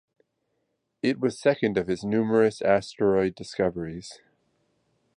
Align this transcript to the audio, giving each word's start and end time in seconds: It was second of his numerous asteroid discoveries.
It 1.03 1.19
was 1.19 1.39
second 1.39 1.77
of 1.77 1.85
his 1.87 2.03
numerous 2.03 2.59
asteroid 2.63 3.35
discoveries. 3.35 4.19